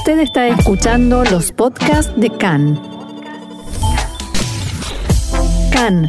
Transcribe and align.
Usted 0.00 0.20
está 0.20 0.48
escuchando 0.48 1.24
los 1.24 1.52
podcasts 1.52 2.10
de 2.18 2.30
CAN. 2.30 2.80
CAN, 5.70 6.08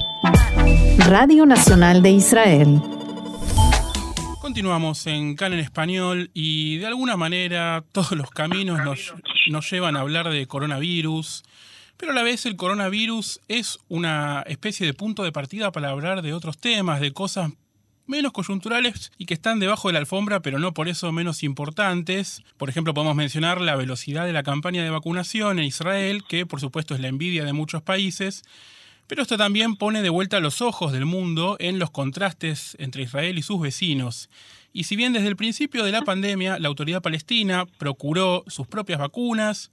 Radio 1.10 1.46
Nacional 1.46 2.02
de 2.02 2.12
Israel. 2.12 2.82
Continuamos 4.40 5.06
en 5.08 5.36
CAN 5.36 5.52
en 5.52 5.60
español 5.60 6.32
y 6.34 6.78
de 6.78 6.88
alguna 6.88 7.18
manera 7.18 7.84
todos 7.92 8.14
los 8.14 8.32
caminos 8.32 8.80
nos, 8.86 9.14
nos 9.50 9.70
llevan 9.70 9.98
a 9.98 10.00
hablar 10.00 10.30
de 10.30 10.48
coronavirus, 10.48 11.44
pero 11.98 12.14
a 12.14 12.16
la 12.16 12.24
vez 12.24 12.46
el 12.46 12.56
coronavirus 12.56 13.42
es 13.50 13.78
una 13.90 14.46
especie 14.48 14.86
de 14.86 14.94
punto 14.94 15.24
de 15.24 15.34
partida 15.34 15.74
para 15.74 15.90
hablar 15.90 16.22
de 16.22 16.34
otros 16.34 16.58
temas, 16.58 17.02
de 17.02 17.12
cosas 17.12 17.52
menos 18.12 18.34
coyunturales 18.34 19.12
y 19.18 19.26
que 19.26 19.34
están 19.34 19.60
debajo 19.60 19.88
de 19.88 19.94
la 19.94 20.00
alfombra, 20.00 20.42
pero 20.42 20.60
no 20.60 20.74
por 20.74 20.88
eso 20.88 21.12
menos 21.12 21.42
importantes. 21.42 22.44
Por 22.58 22.70
ejemplo, 22.70 22.94
podemos 22.94 23.16
mencionar 23.16 23.62
la 23.62 23.76
velocidad 23.76 24.26
de 24.26 24.34
la 24.34 24.44
campaña 24.44 24.84
de 24.84 24.90
vacunación 24.92 25.58
en 25.58 25.66
Israel, 25.66 26.24
que 26.28 26.46
por 26.46 26.60
supuesto 26.60 26.94
es 26.94 27.00
la 27.00 27.08
envidia 27.08 27.46
de 27.46 27.54
muchos 27.54 27.82
países. 27.82 28.44
Pero 29.08 29.24
esto 29.24 29.38
también 29.38 29.78
pone 29.78 30.02
de 30.02 30.10
vuelta 30.10 30.40
los 30.40 30.62
ojos 30.62 30.92
del 30.92 31.06
mundo 31.06 31.56
en 31.60 31.80
los 31.80 31.90
contrastes 31.90 32.76
entre 32.80 33.04
Israel 33.04 33.38
y 33.40 33.42
sus 33.42 33.60
vecinos. 33.60 34.30
Y 34.74 34.84
si 34.84 34.96
bien 34.96 35.14
desde 35.14 35.28
el 35.28 35.36
principio 35.36 35.84
de 35.84 35.92
la 35.92 36.02
pandemia 36.02 36.60
la 36.60 36.68
autoridad 36.68 37.02
palestina 37.02 37.66
procuró 37.78 38.44
sus 38.48 38.68
propias 38.68 39.00
vacunas, 39.00 39.72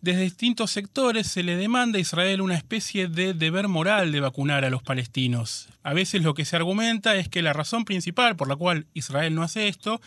desde 0.00 0.22
distintos 0.22 0.70
sectores 0.70 1.26
se 1.26 1.42
le 1.42 1.56
demanda 1.56 1.98
a 1.98 2.00
Israel 2.00 2.40
una 2.40 2.54
especie 2.54 3.08
de 3.08 3.34
deber 3.34 3.66
moral 3.66 4.12
de 4.12 4.20
vacunar 4.20 4.64
a 4.64 4.70
los 4.70 4.82
palestinos. 4.82 5.68
A 5.82 5.92
veces 5.92 6.22
lo 6.22 6.34
que 6.34 6.44
se 6.44 6.56
argumenta 6.56 7.16
es 7.16 7.28
que 7.28 7.42
la 7.42 7.52
razón 7.52 7.84
principal 7.84 8.36
por 8.36 8.48
la 8.48 8.56
cual 8.56 8.86
Israel 8.94 9.34
no 9.34 9.42
hace 9.42 9.66
esto 9.66 10.00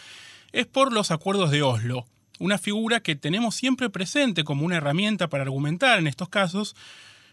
es 0.53 0.65
por 0.65 0.93
los 0.93 1.11
acuerdos 1.11 1.51
de 1.51 1.61
Oslo, 1.61 2.05
una 2.39 2.57
figura 2.57 3.01
que 3.01 3.15
tenemos 3.15 3.55
siempre 3.55 3.89
presente 3.89 4.43
como 4.43 4.65
una 4.65 4.77
herramienta 4.77 5.27
para 5.27 5.43
argumentar 5.43 5.99
en 5.99 6.07
estos 6.07 6.29
casos, 6.29 6.75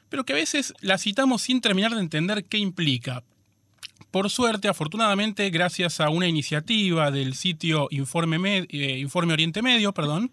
pero 0.08 0.24
que 0.24 0.32
a 0.32 0.36
veces 0.36 0.74
la 0.80 0.98
citamos 0.98 1.42
sin 1.42 1.60
terminar 1.60 1.94
de 1.94 2.00
entender 2.00 2.44
qué 2.44 2.58
implica. 2.58 3.22
Por 4.10 4.30
suerte, 4.30 4.68
afortunadamente, 4.68 5.48
gracias 5.50 6.00
a 6.00 6.08
una 6.08 6.26
iniciativa 6.26 7.10
del 7.10 7.34
sitio 7.34 7.88
Informe, 7.90 8.66
eh, 8.70 9.06
Oriente 9.12 9.62
Medio, 9.62 9.92
perdón, 9.92 10.30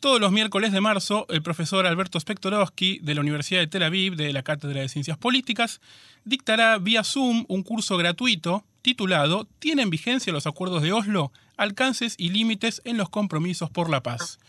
todos 0.00 0.18
los 0.18 0.32
miércoles 0.32 0.72
de 0.72 0.80
marzo, 0.80 1.26
el 1.28 1.42
profesor 1.42 1.86
Alberto 1.86 2.18
Spektorowski 2.18 2.98
de 3.02 3.14
la 3.14 3.20
Universidad 3.20 3.60
de 3.60 3.66
Tel 3.66 3.82
Aviv, 3.82 4.16
de 4.16 4.32
la 4.32 4.42
Cátedra 4.42 4.80
de 4.80 4.88
Ciencias 4.88 5.18
Políticas, 5.18 5.80
dictará 6.24 6.78
vía 6.78 7.04
Zoom 7.04 7.44
un 7.48 7.62
curso 7.62 7.98
gratuito 7.98 8.64
titulado 8.80 9.46
¿Tienen 9.58 9.90
vigencia 9.90 10.32
los 10.32 10.46
acuerdos 10.46 10.82
de 10.82 10.92
Oslo? 10.92 11.32
Alcances 11.58 12.14
y 12.16 12.30
límites 12.30 12.80
en 12.86 12.96
los 12.96 13.10
compromisos 13.10 13.68
por 13.68 13.90
la 13.90 14.02
paz. 14.02 14.40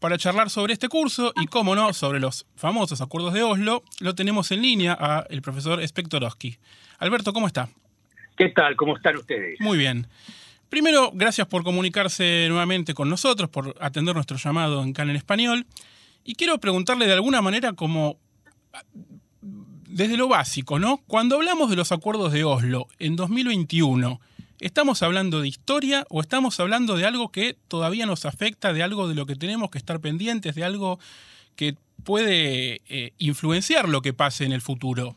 Para 0.00 0.18
charlar 0.18 0.50
sobre 0.50 0.72
este 0.72 0.88
curso 0.88 1.32
y, 1.40 1.46
cómo 1.46 1.76
no, 1.76 1.92
sobre 1.92 2.18
los 2.18 2.46
famosos 2.56 3.00
acuerdos 3.00 3.32
de 3.32 3.44
Oslo, 3.44 3.84
lo 4.00 4.16
tenemos 4.16 4.50
en 4.50 4.62
línea 4.62 4.96
a 4.98 5.24
el 5.30 5.40
profesor 5.40 5.86
Spektorowski. 5.86 6.58
Alberto, 6.98 7.32
¿cómo 7.32 7.46
está? 7.46 7.68
¿Qué 8.36 8.48
tal? 8.48 8.74
¿Cómo 8.74 8.96
están 8.96 9.16
ustedes? 9.16 9.60
Muy 9.60 9.78
bien. 9.78 10.08
Primero, 10.70 11.10
gracias 11.12 11.48
por 11.48 11.64
comunicarse 11.64 12.46
nuevamente 12.48 12.94
con 12.94 13.10
nosotros, 13.10 13.50
por 13.50 13.76
atender 13.80 14.14
nuestro 14.14 14.36
llamado 14.36 14.84
en 14.84 14.92
CAN 14.92 15.10
en 15.10 15.16
español. 15.16 15.66
Y 16.24 16.36
quiero 16.36 16.58
preguntarle 16.58 17.08
de 17.08 17.12
alguna 17.12 17.42
manera 17.42 17.72
como 17.72 18.18
desde 19.88 20.16
lo 20.16 20.28
básico, 20.28 20.78
¿no? 20.78 20.98
Cuando 21.08 21.34
hablamos 21.34 21.70
de 21.70 21.76
los 21.76 21.90
acuerdos 21.90 22.32
de 22.32 22.44
Oslo 22.44 22.86
en 23.00 23.16
2021, 23.16 24.20
¿estamos 24.60 25.02
hablando 25.02 25.40
de 25.40 25.48
historia 25.48 26.06
o 26.08 26.20
estamos 26.20 26.60
hablando 26.60 26.96
de 26.96 27.04
algo 27.04 27.32
que 27.32 27.56
todavía 27.66 28.06
nos 28.06 28.24
afecta, 28.24 28.72
de 28.72 28.84
algo 28.84 29.08
de 29.08 29.16
lo 29.16 29.26
que 29.26 29.34
tenemos 29.34 29.70
que 29.70 29.78
estar 29.78 29.98
pendientes, 29.98 30.54
de 30.54 30.62
algo 30.62 31.00
que 31.56 31.74
puede 32.04 32.80
eh, 32.88 33.12
influenciar 33.18 33.88
lo 33.88 34.02
que 34.02 34.12
pase 34.12 34.44
en 34.44 34.52
el 34.52 34.60
futuro? 34.60 35.16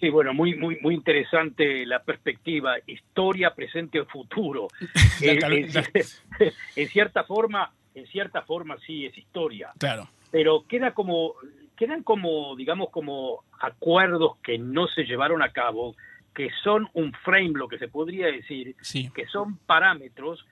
Sí, 0.00 0.10
bueno, 0.10 0.34
muy, 0.34 0.56
muy, 0.56 0.78
muy 0.80 0.94
interesante 0.94 1.86
la 1.86 2.02
perspectiva, 2.02 2.76
historia, 2.86 3.54
presente 3.54 4.00
o 4.00 4.06
futuro. 4.06 4.68
Eh, 5.20 5.38
en, 6.76 6.88
cierta 6.88 7.22
forma, 7.22 7.72
en 7.94 8.06
cierta 8.08 8.42
forma 8.42 8.76
sí 8.84 9.06
es 9.06 9.16
historia. 9.16 9.70
Claro. 9.78 10.08
Pero 10.32 10.64
queda 10.66 10.92
como, 10.92 11.34
quedan 11.76 12.02
como, 12.02 12.56
digamos, 12.56 12.90
como 12.90 13.44
acuerdos 13.60 14.36
que 14.42 14.58
no 14.58 14.88
se 14.88 15.04
llevaron 15.04 15.40
a 15.40 15.50
cabo, 15.50 15.94
que 16.34 16.50
son 16.64 16.88
un 16.94 17.12
frame, 17.12 17.52
lo 17.54 17.68
que 17.68 17.78
se 17.78 17.86
podría 17.86 18.26
decir, 18.26 18.74
que 19.14 19.26
son 19.26 19.56
parámetros 19.58 20.44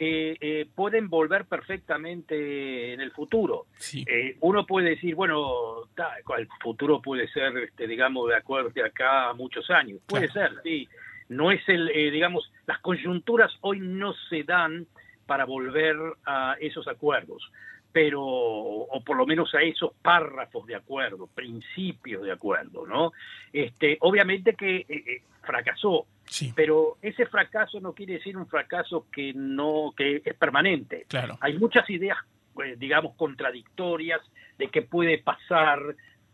que 0.00 0.38
eh, 0.40 0.66
pueden 0.74 1.10
volver 1.10 1.44
perfectamente 1.44 2.94
en 2.94 3.02
el 3.02 3.12
futuro. 3.12 3.66
Eh, 3.92 4.34
uno 4.40 4.64
puede 4.64 4.90
decir, 4.90 5.14
bueno, 5.14 5.90
el 6.38 6.48
futuro 6.58 7.02
puede 7.02 7.28
ser, 7.28 7.54
este, 7.58 7.86
digamos, 7.86 8.30
de 8.30 8.36
acuerdo 8.36 8.70
de 8.70 8.82
acá 8.82 9.28
a 9.28 9.34
muchos 9.34 9.68
años. 9.68 10.00
Puede 10.06 10.32
ser, 10.32 10.52
sí. 10.62 10.88
No 11.28 11.52
es 11.52 11.60
el, 11.68 11.90
eh, 11.90 12.10
digamos, 12.10 12.50
las 12.66 12.78
coyunturas 12.78 13.52
hoy 13.60 13.80
no 13.80 14.14
se 14.30 14.42
dan 14.42 14.86
para 15.26 15.44
volver 15.44 15.96
a 16.24 16.56
esos 16.58 16.88
acuerdos, 16.88 17.52
pero, 17.92 18.22
o 18.22 19.04
por 19.04 19.18
lo 19.18 19.26
menos 19.26 19.54
a 19.54 19.60
esos 19.60 19.92
párrafos 20.00 20.66
de 20.66 20.76
acuerdo, 20.76 21.26
principios 21.26 22.22
de 22.22 22.32
acuerdo, 22.32 22.86
¿no? 22.86 23.12
Este, 23.52 23.98
obviamente 24.00 24.54
que 24.54 25.22
fracasó 25.42 26.06
pero 26.54 26.96
ese 27.02 27.26
fracaso 27.26 27.80
no 27.80 27.92
quiere 27.92 28.14
decir 28.14 28.36
un 28.36 28.46
fracaso 28.46 29.06
que 29.12 29.32
no 29.34 29.92
que 29.96 30.22
es 30.24 30.34
permanente. 30.34 31.06
Claro. 31.08 31.38
Hay 31.40 31.58
muchas 31.58 31.88
ideas, 31.90 32.18
pues, 32.54 32.78
digamos, 32.78 33.14
contradictorias 33.16 34.20
de 34.58 34.68
qué 34.68 34.82
puede 34.82 35.18
pasar 35.18 35.80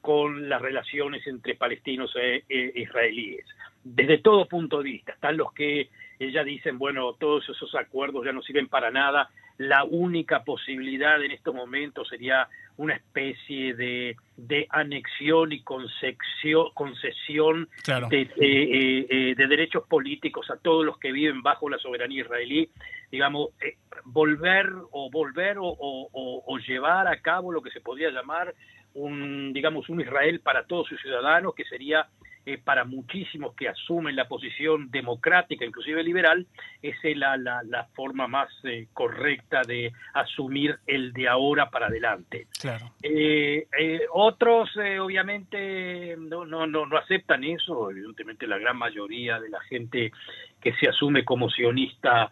con 0.00 0.48
las 0.48 0.62
relaciones 0.62 1.26
entre 1.26 1.56
palestinos 1.56 2.14
e, 2.16 2.44
e, 2.48 2.72
israelíes. 2.76 3.44
Desde 3.82 4.18
todo 4.18 4.46
punto 4.46 4.78
de 4.78 4.84
vista, 4.84 5.12
están 5.12 5.36
los 5.36 5.52
que 5.52 5.90
ya 6.18 6.44
dicen, 6.44 6.78
bueno, 6.78 7.14
todos 7.14 7.48
esos 7.48 7.74
acuerdos 7.74 8.24
ya 8.24 8.32
no 8.32 8.42
sirven 8.42 8.68
para 8.68 8.90
nada, 8.90 9.30
la 9.58 9.84
única 9.84 10.44
posibilidad 10.44 11.22
en 11.22 11.32
estos 11.32 11.54
momentos 11.54 12.08
sería 12.08 12.48
una 12.76 12.94
especie 12.94 13.74
de, 13.74 14.16
de 14.36 14.66
anexión 14.68 15.52
y 15.52 15.62
concesión, 15.62 16.68
concesión 16.74 17.68
de, 18.10 18.22
eh, 18.22 19.06
eh, 19.10 19.34
de, 19.34 19.46
derechos 19.46 19.84
políticos 19.88 20.50
a 20.50 20.56
todos 20.56 20.84
los 20.84 20.98
que 20.98 21.10
viven 21.10 21.42
bajo 21.42 21.70
la 21.70 21.78
soberanía 21.78 22.22
israelí, 22.22 22.68
digamos, 23.10 23.50
eh, 23.62 23.76
volver 24.04 24.70
o 24.90 25.10
volver 25.10 25.56
o, 25.58 25.74
o, 25.78 26.58
llevar 26.58 27.08
a 27.08 27.20
cabo 27.22 27.50
lo 27.50 27.62
que 27.62 27.70
se 27.70 27.80
podría 27.80 28.10
llamar 28.10 28.54
un, 28.94 29.52
digamos, 29.52 29.88
un 29.88 30.00
Israel 30.00 30.40
para 30.40 30.66
todos 30.66 30.88
sus 30.88 31.00
ciudadanos, 31.00 31.54
que 31.54 31.64
sería 31.64 32.08
eh, 32.48 32.58
para 32.62 32.84
muchísimos 32.84 33.56
que 33.56 33.68
asumen 33.68 34.14
la 34.14 34.28
posición 34.28 34.88
democrática, 34.88 35.64
inclusive 35.64 36.00
liberal, 36.04 36.46
es 36.80 36.94
la, 37.16 37.36
la, 37.36 37.64
la 37.64 37.86
forma 37.86 38.28
más 38.28 38.48
eh, 38.62 38.86
correcta 38.92 39.62
de 39.62 39.92
asumir 40.14 40.78
el 40.86 41.12
de 41.12 41.26
ahora 41.26 41.70
para 41.70 41.88
adelante. 41.88 42.46
Claro. 42.60 42.92
Eh, 43.02 43.66
otros, 44.12 44.70
obviamente, 45.00 46.14
no, 46.16 46.44
no, 46.44 46.68
no, 46.68 46.86
no 46.86 46.96
aceptan 46.96 47.42
eso, 47.42 47.90
evidentemente 47.90 48.46
la 48.46 48.58
gran 48.58 48.76
mayoría 48.76 49.40
de 49.40 49.48
la 49.48 49.60
gente 49.62 50.12
que 50.60 50.72
se 50.74 50.88
asume 50.88 51.24
como 51.24 51.50
sionista 51.50 52.30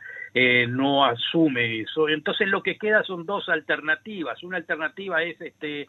no 0.69 1.05
asume 1.05 1.81
eso. 1.81 2.09
Entonces 2.09 2.47
lo 2.49 2.63
que 2.63 2.77
queda 2.79 3.03
son 3.03 3.27
dos 3.27 3.49
alternativas. 3.49 4.43
Una 4.45 4.59
alternativa 4.59 5.23
es 5.25 5.41
este 5.41 5.89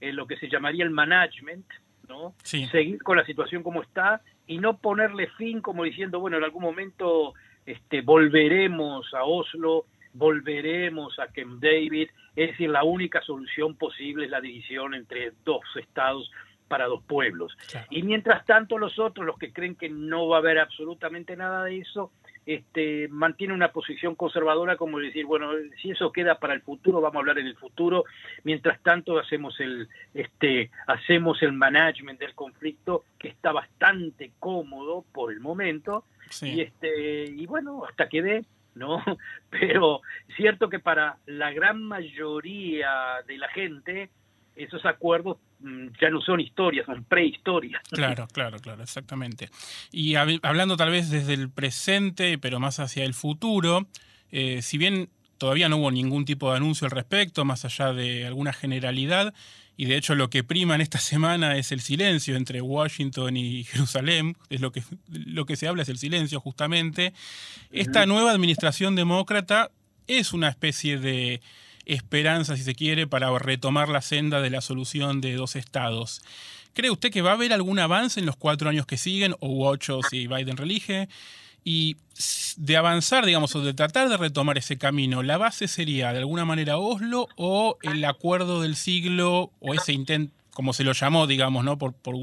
lo 0.00 0.26
que 0.26 0.36
se 0.36 0.48
llamaría 0.48 0.84
el 0.84 0.90
management, 0.90 1.64
¿no? 2.08 2.34
Seguir 2.42 3.02
con 3.02 3.16
la 3.16 3.24
situación 3.24 3.62
como 3.62 3.82
está 3.82 4.22
y 4.46 4.58
no 4.58 4.78
ponerle 4.78 5.28
fin 5.38 5.60
como 5.60 5.84
diciendo, 5.84 6.20
bueno, 6.20 6.36
en 6.36 6.44
algún 6.44 6.62
momento 6.62 7.34
este, 7.66 8.02
volveremos 8.02 9.12
a 9.14 9.24
Oslo, 9.24 9.86
volveremos 10.12 11.18
a 11.18 11.26
Camp 11.28 11.62
David, 11.62 12.08
es 12.36 12.50
decir, 12.50 12.70
la 12.70 12.84
única 12.84 13.20
solución 13.22 13.76
posible 13.76 14.26
es 14.26 14.30
la 14.30 14.40
división 14.40 14.94
entre 14.94 15.32
dos 15.44 15.62
estados 15.76 16.30
para 16.68 16.86
dos 16.86 17.02
pueblos. 17.04 17.56
Y 17.90 18.02
mientras 18.02 18.44
tanto 18.46 18.78
los 18.78 18.98
otros, 18.98 19.26
los 19.26 19.38
que 19.38 19.52
creen 19.52 19.76
que 19.76 19.88
no 19.88 20.28
va 20.28 20.36
a 20.36 20.40
haber 20.40 20.58
absolutamente 20.58 21.36
nada 21.36 21.64
de 21.64 21.78
eso, 21.78 22.10
este, 22.46 23.08
mantiene 23.08 23.54
una 23.54 23.72
posición 23.72 24.14
conservadora 24.14 24.76
como 24.76 24.98
decir, 24.98 25.26
bueno, 25.26 25.50
si 25.80 25.90
eso 25.90 26.12
queda 26.12 26.38
para 26.38 26.54
el 26.54 26.62
futuro, 26.62 27.00
vamos 27.00 27.16
a 27.16 27.18
hablar 27.20 27.38
en 27.38 27.46
el 27.46 27.56
futuro, 27.56 28.04
mientras 28.42 28.80
tanto 28.82 29.18
hacemos 29.18 29.58
el, 29.60 29.88
este, 30.12 30.70
hacemos 30.86 31.42
el 31.42 31.52
management 31.52 32.20
del 32.20 32.34
conflicto 32.34 33.04
que 33.18 33.28
está 33.28 33.52
bastante 33.52 34.32
cómodo 34.38 35.04
por 35.12 35.32
el 35.32 35.40
momento, 35.40 36.04
y 36.42 36.60
este, 36.60 37.24
y 37.24 37.46
bueno, 37.46 37.84
hasta 37.84 38.08
que 38.08 38.22
dé, 38.22 38.44
¿no? 38.74 39.02
Pero 39.50 40.00
cierto 40.36 40.68
que 40.68 40.78
para 40.78 41.18
la 41.26 41.52
gran 41.52 41.82
mayoría 41.82 43.22
de 43.26 43.38
la 43.38 43.48
gente, 43.48 44.10
esos 44.56 44.84
acuerdos 44.84 45.38
mm, 45.60 45.88
ya 46.00 46.10
no 46.10 46.20
son 46.20 46.40
historias, 46.40 46.86
son 46.86 47.04
prehistorias. 47.04 47.82
Claro, 47.90 48.26
claro, 48.32 48.58
claro, 48.58 48.82
exactamente. 48.82 49.50
Y 49.90 50.14
hablando 50.14 50.76
tal 50.76 50.90
vez 50.90 51.10
desde 51.10 51.34
el 51.34 51.50
presente, 51.50 52.38
pero 52.38 52.60
más 52.60 52.80
hacia 52.80 53.04
el 53.04 53.14
futuro, 53.14 53.86
eh, 54.30 54.62
si 54.62 54.78
bien 54.78 55.08
todavía 55.38 55.68
no 55.68 55.76
hubo 55.76 55.90
ningún 55.90 56.24
tipo 56.24 56.50
de 56.50 56.56
anuncio 56.56 56.86
al 56.86 56.90
respecto, 56.90 57.44
más 57.44 57.64
allá 57.64 57.92
de 57.92 58.26
alguna 58.26 58.52
generalidad, 58.52 59.34
y 59.76 59.86
de 59.86 59.96
hecho 59.96 60.14
lo 60.14 60.30
que 60.30 60.44
prima 60.44 60.76
en 60.76 60.80
esta 60.80 60.98
semana 60.98 61.56
es 61.56 61.72
el 61.72 61.80
silencio 61.80 62.36
entre 62.36 62.60
Washington 62.60 63.36
y 63.36 63.64
Jerusalén, 63.64 64.36
es 64.50 64.60
lo 64.60 64.72
que, 64.72 64.82
lo 65.08 65.46
que 65.46 65.56
se 65.56 65.66
habla 65.66 65.82
es 65.82 65.88
el 65.88 65.98
silencio 65.98 66.40
justamente. 66.40 67.12
Esta 67.70 68.06
nueva 68.06 68.30
administración 68.30 68.94
demócrata 68.94 69.70
es 70.06 70.32
una 70.32 70.48
especie 70.48 70.98
de 70.98 71.40
esperanza, 71.86 72.56
si 72.56 72.62
se 72.62 72.74
quiere, 72.74 73.06
para 73.06 73.36
retomar 73.38 73.88
la 73.88 74.02
senda 74.02 74.40
de 74.40 74.50
la 74.50 74.60
solución 74.60 75.20
de 75.20 75.34
dos 75.34 75.56
estados. 75.56 76.22
¿Cree 76.72 76.90
usted 76.90 77.10
que 77.10 77.22
va 77.22 77.30
a 77.30 77.34
haber 77.34 77.52
algún 77.52 77.78
avance 77.78 78.18
en 78.18 78.26
los 78.26 78.36
cuatro 78.36 78.68
años 78.68 78.86
que 78.86 78.96
siguen, 78.96 79.34
o 79.40 79.68
ocho 79.68 80.00
si 80.08 80.26
Biden 80.26 80.56
relige? 80.56 81.08
Y 81.62 81.96
de 82.56 82.76
avanzar, 82.76 83.24
digamos, 83.24 83.54
o 83.56 83.62
de 83.62 83.72
tratar 83.72 84.08
de 84.08 84.16
retomar 84.16 84.58
ese 84.58 84.76
camino, 84.76 85.22
¿la 85.22 85.38
base 85.38 85.66
sería 85.68 86.12
de 86.12 86.18
alguna 86.18 86.44
manera 86.44 86.76
Oslo 86.76 87.28
o 87.36 87.78
el 87.82 88.04
acuerdo 88.04 88.60
del 88.60 88.76
siglo 88.76 89.50
o 89.60 89.74
ese 89.74 89.92
intento, 89.92 90.34
como 90.52 90.72
se 90.72 90.84
lo 90.84 90.92
llamó, 90.92 91.26
digamos, 91.26 91.64
¿no? 91.64 91.78
Por, 91.78 91.94
por 91.94 92.16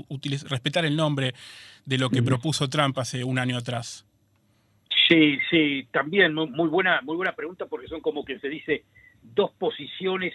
respetar 0.49 0.85
el 0.85 0.95
nombre 0.95 1.33
de 1.85 1.97
lo 1.97 2.09
que 2.09 2.21
propuso 2.21 2.69
Trump 2.69 2.97
hace 2.99 3.23
un 3.23 3.39
año 3.39 3.57
atrás. 3.57 4.05
Sí, 5.07 5.39
sí, 5.49 5.87
también 5.91 6.33
muy 6.33 6.69
buena, 6.69 7.01
muy 7.01 7.15
buena 7.15 7.35
pregunta 7.35 7.65
porque 7.65 7.87
son 7.87 7.99
como 7.99 8.23
que 8.23 8.39
se 8.39 8.47
dice 8.47 8.85
dos 9.23 9.51
posiciones 9.51 10.33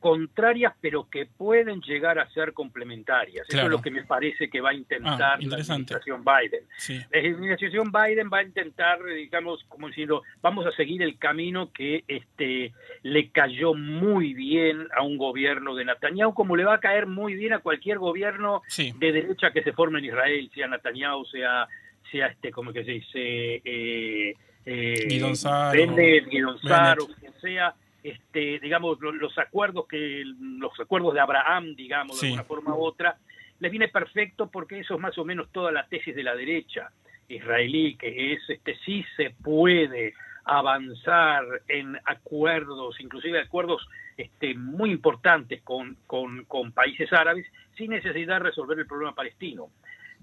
contrarias, 0.00 0.74
pero 0.80 1.08
que 1.10 1.26
pueden 1.26 1.80
llegar 1.80 2.18
a 2.18 2.30
ser 2.30 2.52
complementarias. 2.52 3.46
Eso 3.48 3.62
es 3.62 3.68
lo 3.68 3.82
que 3.82 3.90
me 3.90 4.04
parece 4.04 4.48
que 4.48 4.60
va 4.60 4.70
a 4.70 4.74
intentar 4.74 5.14
ah, 5.14 5.38
la 5.40 5.56
administración 5.56 6.24
Biden. 6.24 6.64
La 7.10 7.18
administración 7.18 7.90
Biden 7.90 8.30
va 8.32 8.38
a 8.38 8.42
intentar, 8.44 9.04
digamos, 9.04 9.64
como 9.68 9.88
diciendo, 9.88 10.22
vamos 10.40 10.66
a 10.66 10.72
seguir 10.72 11.02
el 11.02 11.18
camino 11.18 11.72
que 11.72 12.04
este 12.06 12.72
le 13.02 13.30
cayó 13.30 13.74
muy 13.74 14.34
bien 14.34 14.86
a 14.96 15.02
un 15.02 15.18
gobierno 15.18 15.74
de 15.74 15.84
Netanyahu, 15.84 16.32
como 16.32 16.54
le 16.54 16.64
va 16.64 16.74
a 16.74 16.80
caer 16.80 17.06
muy 17.06 17.34
bien 17.34 17.52
a 17.52 17.58
cualquier 17.58 17.98
gobierno 17.98 18.62
de 18.76 19.12
derecha 19.12 19.50
que 19.50 19.64
se 19.64 19.72
forme 19.72 19.98
en 19.98 20.06
Israel, 20.06 20.50
sea 20.54 20.68
Netanyahu, 20.68 21.24
sea 21.24 21.66
sea 22.10 22.28
este, 22.28 22.50
como 22.50 22.72
que 22.72 22.84
se 22.84 22.92
dice, 22.92 23.60
eh, 23.64 24.34
eh, 24.64 25.06
Guidon 25.08 25.36
Saro, 25.36 27.06
quien 27.20 27.32
sea 27.40 27.74
este, 28.02 28.58
digamos, 28.60 28.98
los, 29.00 29.38
acuerdos 29.38 29.86
que 29.86 30.22
los 30.24 30.78
acuerdos 30.80 31.14
de 31.14 31.20
Abraham, 31.20 31.74
digamos, 31.74 32.20
de 32.20 32.32
una 32.32 32.44
forma 32.44 32.74
u 32.74 32.84
otra, 32.84 33.16
les 33.60 33.70
viene 33.70 33.88
perfecto 33.88 34.50
porque 34.50 34.80
eso 34.80 34.94
es 34.94 35.00
más 35.00 35.16
o 35.18 35.24
menos 35.24 35.50
toda 35.50 35.72
la 35.72 35.86
tesis 35.86 36.14
de 36.14 36.22
la 36.22 36.34
derecha 36.34 36.90
israelí, 37.28 37.96
que 37.96 38.32
es 38.32 38.40
este 38.48 38.76
sí 38.84 39.04
se 39.16 39.30
puede 39.30 40.14
avanzar 40.44 41.44
en 41.68 41.98
acuerdos, 42.06 42.98
inclusive 43.00 43.40
acuerdos 43.40 43.86
este, 44.16 44.54
muy 44.54 44.90
importantes 44.90 45.60
con, 45.62 45.96
con, 46.06 46.44
con 46.46 46.72
países 46.72 47.12
árabes, 47.12 47.46
sin 47.76 47.90
necesidad 47.90 48.36
de 48.36 48.46
resolver 48.46 48.78
el 48.78 48.86
problema 48.86 49.14
palestino. 49.14 49.68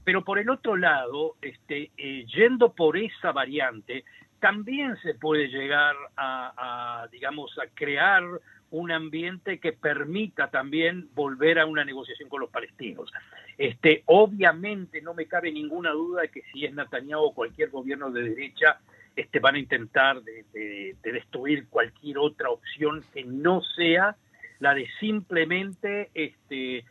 Pero 0.04 0.24
por 0.24 0.40
el 0.40 0.50
otro 0.50 0.76
lado, 0.76 1.36
este, 1.42 1.92
eh, 1.98 2.26
yendo 2.26 2.74
por 2.74 2.98
esa 2.98 3.32
variante, 3.32 4.04
también 4.40 4.96
se 4.98 5.14
puede 5.14 5.48
llegar 5.48 5.96
a, 6.18 7.08
digamos, 7.12 7.58
a 7.60 7.68
crear 7.74 8.24
un 8.72 8.92
ambiente 8.92 9.60
que 9.60 9.74
permita 9.74 10.50
también 10.50 11.10
volver 11.14 11.60
a 11.60 11.66
una 11.66 11.86
negociación 11.86 12.30
con 12.30 12.42
los 12.42 12.50
palestinos. 12.50 13.12
Este, 13.58 14.04
obviamente 14.06 15.02
no 15.02 15.14
me 15.14 15.28
cabe 15.28 15.52
ninguna 15.52 15.92
duda 15.92 16.24
de 16.24 16.30
que 16.30 16.42
si 16.52 16.66
es 16.66 16.74
Netanyahu 16.74 17.26
o 17.26 17.34
cualquier 17.34 17.70
gobierno 17.70 18.12
de 18.12 18.24
derecha, 18.24 18.80
este, 19.16 19.40
van 19.40 19.56
a 19.56 19.60
intentar 19.60 20.22
de, 20.24 20.96
destruir 21.02 21.68
cualquier 21.70 22.18
otra 22.18 22.50
opción 22.50 23.04
que 23.14 23.24
no 23.24 23.62
sea 23.62 24.18
la 24.60 24.74
de 24.74 24.88
simplemente 25.00 26.10
este, 26.14 26.84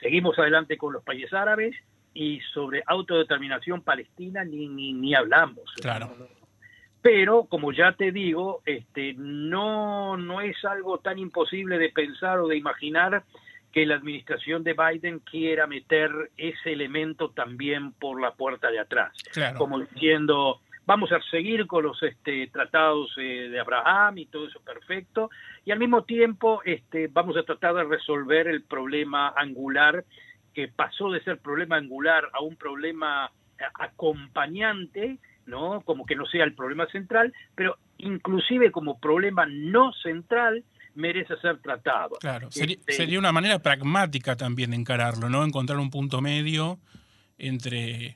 seguimos 0.00 0.38
adelante 0.38 0.76
con 0.76 0.92
los 0.92 1.02
países 1.02 1.32
árabes 1.32 1.74
y 2.12 2.40
sobre 2.52 2.82
autodeterminación 2.86 3.82
palestina 3.82 4.44
ni, 4.44 4.68
ni, 4.68 4.92
ni 4.92 5.14
hablamos. 5.14 5.72
Claro 5.80 6.39
pero 7.02 7.44
como 7.44 7.72
ya 7.72 7.92
te 7.92 8.12
digo, 8.12 8.62
este, 8.66 9.14
no, 9.16 10.16
no 10.16 10.40
es 10.40 10.62
algo 10.64 10.98
tan 10.98 11.18
imposible 11.18 11.78
de 11.78 11.90
pensar 11.90 12.38
o 12.38 12.48
de 12.48 12.56
imaginar 12.56 13.24
que 13.72 13.86
la 13.86 13.94
administración 13.94 14.64
de 14.64 14.74
Biden 14.74 15.20
quiera 15.20 15.66
meter 15.66 16.10
ese 16.36 16.72
elemento 16.72 17.30
también 17.30 17.92
por 17.92 18.20
la 18.20 18.32
puerta 18.32 18.70
de 18.70 18.80
atrás, 18.80 19.12
como 19.56 19.78
diciendo 19.78 20.60
vamos 20.86 21.12
a 21.12 21.20
seguir 21.30 21.68
con 21.68 21.84
los 21.84 22.02
este, 22.02 22.48
tratados 22.48 23.12
eh, 23.16 23.48
de 23.48 23.60
Abraham 23.60 24.18
y 24.18 24.26
todo 24.26 24.48
eso 24.48 24.60
perfecto, 24.60 25.30
y 25.64 25.70
al 25.70 25.78
mismo 25.78 26.02
tiempo 26.02 26.62
este, 26.64 27.06
vamos 27.06 27.36
a 27.36 27.44
tratar 27.44 27.74
de 27.76 27.84
resolver 27.84 28.48
el 28.48 28.64
problema 28.64 29.32
angular 29.36 30.04
que 30.52 30.66
pasó 30.66 31.10
de 31.10 31.22
ser 31.22 31.38
problema 31.38 31.76
angular 31.76 32.28
a 32.32 32.42
un 32.42 32.56
problema 32.56 33.30
eh, 33.56 33.62
acompañante 33.74 35.18
¿no? 35.46 35.80
Como 35.82 36.06
que 36.06 36.16
no 36.16 36.26
sea 36.26 36.44
el 36.44 36.54
problema 36.54 36.86
central, 36.86 37.32
pero 37.54 37.76
inclusive 37.98 38.70
como 38.70 38.98
problema 38.98 39.46
no 39.46 39.92
central 40.02 40.64
merece 40.94 41.36
ser 41.40 41.58
tratado. 41.60 42.16
Claro, 42.20 42.48
este, 42.48 42.92
sería, 42.92 43.18
una 43.18 43.32
manera 43.32 43.60
pragmática 43.60 44.36
también 44.36 44.70
de 44.70 44.76
encararlo, 44.76 45.28
¿no? 45.28 45.44
Encontrar 45.44 45.78
un 45.78 45.90
punto 45.90 46.20
medio 46.20 46.78
entre, 47.38 48.14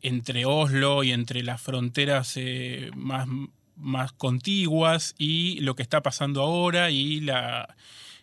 entre 0.00 0.44
Oslo 0.44 1.02
y 1.02 1.12
entre 1.12 1.42
las 1.42 1.60
fronteras 1.60 2.36
eh, 2.36 2.90
más, 2.94 3.26
más 3.76 4.12
contiguas 4.12 5.14
y 5.18 5.60
lo 5.60 5.74
que 5.74 5.82
está 5.82 6.02
pasando 6.02 6.42
ahora 6.42 6.90
y 6.90 7.20
la, 7.20 7.74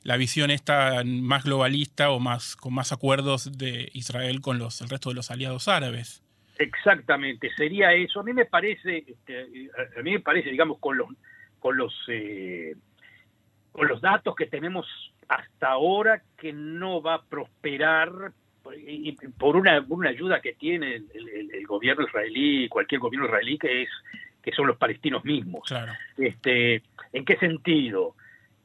la 0.03 0.17
visión 0.17 0.51
esta 0.51 1.03
más 1.03 1.43
globalista 1.43 2.11
o 2.11 2.19
más 2.19 2.55
con 2.55 2.73
más 2.73 2.91
acuerdos 2.91 3.57
de 3.57 3.89
Israel 3.93 4.41
con 4.41 4.57
los 4.57 4.81
el 4.81 4.89
resto 4.89 5.09
de 5.09 5.15
los 5.15 5.31
aliados 5.31 5.67
árabes. 5.67 6.23
Exactamente, 6.59 7.49
sería 7.55 7.93
eso. 7.93 8.19
A 8.19 8.23
mí 8.23 8.33
me 8.33 8.45
parece, 8.45 9.05
este, 9.07 9.69
a 9.97 10.01
mí 10.01 10.11
me 10.11 10.19
parece, 10.19 10.49
digamos, 10.49 10.77
con 10.79 10.97
los 10.97 11.07
con 11.57 11.77
los 11.77 11.93
eh, 12.09 12.75
con 13.71 13.87
los 13.87 14.01
datos 14.01 14.35
que 14.35 14.45
tenemos 14.45 14.85
hasta 15.29 15.69
ahora 15.69 16.21
que 16.37 16.51
no 16.51 17.01
va 17.01 17.15
a 17.15 17.21
prosperar 17.23 18.33
y 18.75 19.13
por 19.37 19.55
una, 19.55 19.83
una 19.87 20.09
ayuda 20.09 20.41
que 20.41 20.53
tiene 20.53 20.95
el, 20.95 21.65
gobierno 21.65 22.05
israelí, 22.05 22.67
cualquier 22.67 22.99
gobierno 22.99 23.27
israelí, 23.27 23.57
que 23.57 23.83
es 23.83 23.89
que 24.43 24.51
son 24.51 24.67
los 24.67 24.77
palestinos 24.77 25.23
mismos. 25.23 25.63
Claro. 25.67 25.93
Este, 26.17 26.83
¿En 27.13 27.25
qué 27.25 27.37
sentido? 27.37 28.15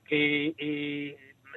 Que 0.05 0.55
eh, 0.59 1.17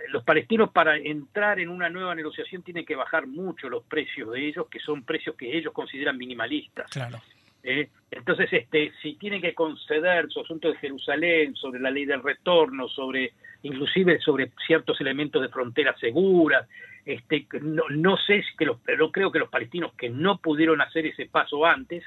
los 0.09 0.23
palestinos 0.23 0.71
para 0.71 0.97
entrar 0.97 1.59
en 1.59 1.69
una 1.69 1.89
nueva 1.89 2.15
negociación 2.15 2.63
tienen 2.63 2.85
que 2.85 2.95
bajar 2.95 3.27
mucho 3.27 3.69
los 3.69 3.83
precios 3.83 4.31
de 4.31 4.47
ellos, 4.47 4.67
que 4.69 4.79
son 4.79 5.03
precios 5.03 5.35
que 5.35 5.57
ellos 5.57 5.73
consideran 5.73 6.17
minimalistas. 6.17 6.89
Claro. 6.89 7.19
¿Eh? 7.63 7.89
Entonces, 8.11 8.47
este, 8.53 8.93
si 9.01 9.15
tienen 9.15 9.41
que 9.41 9.53
conceder 9.53 10.29
su 10.29 10.39
asunto 10.41 10.69
de 10.69 10.77
Jerusalén, 10.77 11.55
sobre 11.55 11.79
la 11.79 11.91
ley 11.91 12.05
del 12.05 12.23
retorno, 12.23 12.87
sobre 12.87 13.33
inclusive 13.63 14.19
sobre 14.19 14.51
ciertos 14.65 15.01
elementos 15.01 15.41
de 15.41 15.49
fronteras 15.49 15.99
seguras, 15.99 16.67
este, 17.05 17.47
no, 17.61 17.83
no 17.89 18.17
sé 18.17 18.43
si 18.43 18.55
que 18.57 18.65
los, 18.65 18.77
pero 18.85 19.11
creo 19.11 19.31
que 19.31 19.39
los 19.39 19.49
palestinos 19.49 19.93
que 19.93 20.09
no 20.09 20.37
pudieron 20.37 20.81
hacer 20.81 21.05
ese 21.07 21.25
paso 21.25 21.65
antes, 21.65 22.03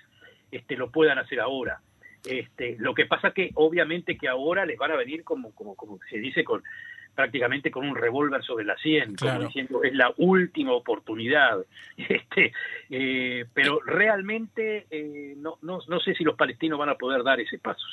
este, 0.51 0.77
lo 0.77 0.91
puedan 0.91 1.19
hacer 1.19 1.41
ahora. 1.41 1.81
Este, 2.25 2.77
lo 2.79 2.95
que 2.95 3.07
pasa 3.07 3.33
que 3.33 3.51
obviamente 3.55 4.19
que 4.19 4.29
ahora 4.29 4.67
les 4.67 4.79
van 4.79 4.93
a 4.93 4.97
venir 4.97 5.25
como, 5.25 5.55
como, 5.55 5.75
como 5.75 5.99
se 6.09 6.19
dice 6.19 6.45
con 6.45 6.63
prácticamente 7.15 7.71
con 7.71 7.89
un 7.89 7.95
revólver 7.95 8.43
sobre 8.45 8.65
la 8.65 8.77
sien, 8.79 9.15
como 9.17 9.41
diciendo 9.41 9.83
es 9.83 9.95
la 9.95 10.13
última 10.17 10.73
oportunidad. 10.73 11.59
Este, 12.11 12.53
eh, 12.89 13.45
pero 13.53 13.81
realmente 13.85 14.87
eh, 14.91 15.35
no, 15.37 15.59
no, 15.63 15.81
no, 15.87 16.01
sé 16.01 16.15
si 16.15 16.25
los 16.25 16.35
palestinos 16.35 16.79
van 16.79 16.89
a 16.89 16.95
poder 16.95 17.23
dar 17.23 17.39
ese 17.41 17.59
paso. 17.59 17.85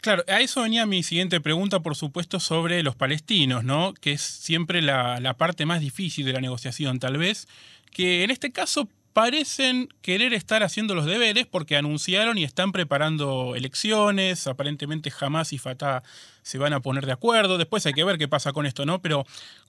Claro, 0.00 0.24
a 0.26 0.40
eso 0.40 0.62
venía 0.62 0.84
mi 0.84 1.02
siguiente 1.02 1.40
pregunta, 1.40 1.80
por 1.80 1.94
supuesto, 1.94 2.40
sobre 2.40 2.82
los 2.82 2.96
palestinos, 2.96 3.62
¿no? 3.62 3.94
Que 3.94 4.12
es 4.12 4.22
siempre 4.22 4.82
la, 4.82 5.20
la 5.20 5.34
parte 5.34 5.64
más 5.64 5.80
difícil 5.80 6.26
de 6.26 6.32
la 6.32 6.40
negociación, 6.40 6.98
tal 6.98 7.16
vez, 7.16 7.46
que 7.92 8.24
en 8.24 8.30
este 8.30 8.50
caso 8.50 8.88
parecen 9.12 9.88
querer 10.02 10.32
estar 10.32 10.62
haciendo 10.62 10.94
los 10.94 11.06
deberes 11.06 11.46
porque 11.46 11.76
anunciaron 11.76 12.38
y 12.38 12.44
están 12.44 12.72
preparando 12.72 13.54
elecciones, 13.54 14.46
aparentemente 14.46 15.10
jamás 15.10 15.52
y 15.52 15.58
Fatah 15.58 16.02
se 16.42 16.58
van 16.58 16.72
a 16.72 16.80
poner 16.80 17.06
de 17.06 17.12
acuerdo, 17.12 17.58
después 17.58 17.86
hay 17.86 17.92
que 17.92 18.04
ver 18.04 18.18
qué 18.18 18.28
pasa 18.28 18.52
con 18.52 18.66
esto, 18.66 18.86
¿no? 18.86 19.00
Pero 19.00 19.24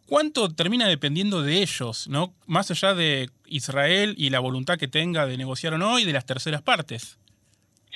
¿cuánto 0.08 0.50
termina 0.54 0.88
dependiendo 0.88 1.42
de 1.42 1.62
ellos, 1.62 2.08
¿no? 2.08 2.34
Más 2.48 2.72
allá 2.72 2.94
de 2.94 3.30
Israel 3.46 4.16
y 4.18 4.30
la 4.30 4.40
voluntad 4.40 4.78
que 4.78 4.88
tenga 4.88 5.26
de 5.26 5.38
negociar 5.38 5.74
o 5.74 5.78
no 5.78 6.00
y 6.00 6.06
de 6.06 6.14
las 6.14 6.26
terceras 6.26 6.62
partes. 6.62 7.20